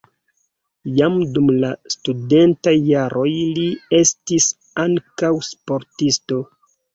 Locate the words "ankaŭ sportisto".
4.87-6.41